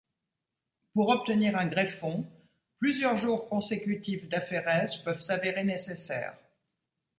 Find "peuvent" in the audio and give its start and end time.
4.95-5.21